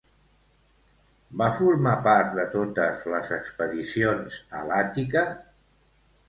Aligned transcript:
Va 1.41 1.49
formar 1.59 1.93
part 2.07 2.31
de 2.39 2.45
totes 2.55 3.05
les 3.17 3.29
expedicions 3.37 4.39
a 4.63 4.65
l'Àtica? 4.73 5.25